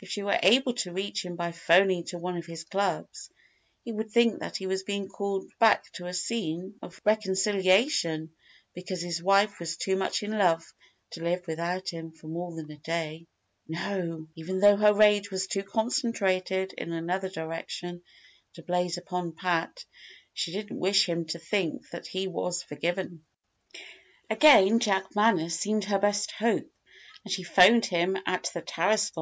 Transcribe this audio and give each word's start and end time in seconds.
If 0.00 0.08
she 0.08 0.22
were 0.22 0.38
able 0.42 0.72
to 0.72 0.92
reach 0.94 1.22
him 1.22 1.36
by 1.36 1.52
'phoning 1.52 2.04
to 2.04 2.16
one 2.16 2.38
of 2.38 2.46
his 2.46 2.64
clubs, 2.64 3.28
he 3.84 3.92
would 3.92 4.10
think 4.10 4.40
that 4.40 4.56
he 4.56 4.66
was 4.66 4.82
being 4.84 5.06
called 5.06 5.52
back 5.58 5.92
to 5.96 6.06
a 6.06 6.14
scene 6.14 6.76
of 6.80 6.98
reconciliation 7.04 8.32
because 8.72 9.02
his 9.02 9.22
wife 9.22 9.60
was 9.60 9.76
too 9.76 9.94
much 9.94 10.22
in 10.22 10.30
love 10.38 10.64
to 11.10 11.22
live 11.22 11.46
without 11.46 11.90
him 11.90 12.10
for 12.10 12.26
more 12.26 12.56
than 12.56 12.70
a 12.70 12.78
day. 12.78 13.26
No! 13.68 14.26
even 14.34 14.60
though 14.60 14.76
her 14.76 14.94
rage 14.94 15.30
was 15.30 15.46
too 15.46 15.62
concentrated 15.62 16.72
in 16.78 16.94
another 16.94 17.28
direction 17.28 18.00
to 18.54 18.62
blaze 18.62 18.96
upon 18.96 19.32
Pat, 19.32 19.84
she 20.32 20.52
didn't 20.52 20.78
wish 20.78 21.06
him 21.06 21.26
to 21.26 21.38
think 21.38 21.90
that 21.90 22.06
he 22.06 22.26
was 22.28 22.62
forgiven. 22.62 23.26
Again 24.30 24.78
Jack 24.80 25.14
Manners 25.14 25.54
seemed 25.54 25.84
her 25.84 25.98
best 25.98 26.30
hope, 26.30 26.72
and 27.24 27.30
she 27.30 27.42
'phoned 27.42 27.84
him 27.84 28.16
at 28.24 28.50
the 28.54 28.62
Tarascon. 28.62 29.12